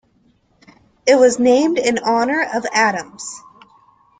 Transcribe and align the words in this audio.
It 1.05 1.13
was 1.19 1.37
named 1.37 1.77
in 1.77 1.99
honor 1.99 2.43
of 2.55 2.65
Adams. 2.73 3.39